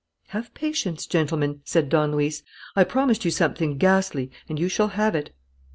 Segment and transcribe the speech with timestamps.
[0.29, 2.41] "Have patience, gentlemen," said Don Luis.
[2.75, 5.29] "I promised you something ghastly; and you shall have it."